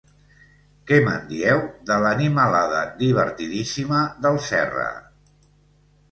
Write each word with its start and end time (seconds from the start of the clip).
Què 0.91 0.95
me'n 1.07 1.25
dieu 1.33 1.59
de 1.89 1.97
l'animalada 2.03 2.79
divertidíssima 3.01 3.99
del 4.25 4.39
Serra? 4.47 4.87